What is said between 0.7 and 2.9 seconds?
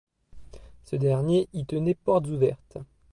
Ce dernier y tenait portes ouvertes.